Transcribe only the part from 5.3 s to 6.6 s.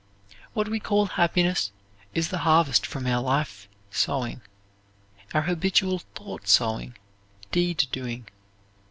our habitual thought